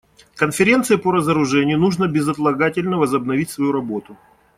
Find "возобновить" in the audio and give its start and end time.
2.97-3.51